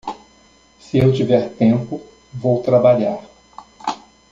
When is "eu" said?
0.97-1.13